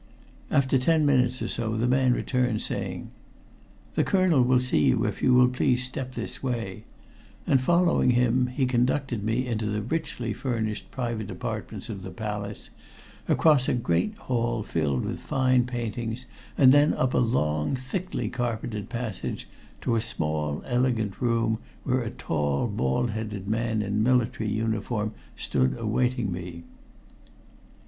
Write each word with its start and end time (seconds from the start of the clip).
After 0.49 0.79
ten 0.79 1.05
minutes 1.05 1.43
or 1.43 1.47
so 1.47 1.77
the 1.77 1.85
man 1.85 2.13
returned, 2.13 2.63
saying: 2.63 3.11
"The 3.93 4.03
Colonel 4.03 4.41
will 4.41 4.59
see 4.59 4.79
you 4.83 5.05
if 5.05 5.21
you 5.21 5.31
will 5.35 5.47
please 5.47 5.83
step 5.83 6.15
this 6.15 6.41
way," 6.41 6.85
and 7.45 7.61
following 7.61 8.09
him 8.09 8.47
he 8.47 8.65
conducted 8.65 9.23
me 9.23 9.45
into 9.45 9.67
the 9.67 9.83
richly 9.83 10.33
furnished 10.33 10.89
private 10.89 11.29
apartments 11.29 11.87
of 11.87 12.01
the 12.01 12.09
Palace, 12.09 12.71
across 13.27 13.69
a 13.69 13.75
great 13.75 14.15
hall 14.17 14.63
filled 14.63 15.05
with 15.05 15.19
fine 15.19 15.67
paintings, 15.67 16.25
and 16.57 16.71
then 16.71 16.95
up 16.95 17.13
a 17.13 17.19
long 17.19 17.75
thickly 17.75 18.27
carpeted 18.27 18.89
passage 18.89 19.47
to 19.81 19.95
a 19.95 20.01
small, 20.01 20.63
elegant 20.65 21.21
room, 21.21 21.59
where 21.83 22.01
a 22.01 22.09
tall 22.09 22.65
bald 22.65 23.11
headed 23.11 23.47
man 23.47 23.83
in 23.83 24.01
military 24.01 24.49
uniform 24.49 25.13
stood 25.35 25.77
awaiting 25.77 26.31
me. 26.31 26.63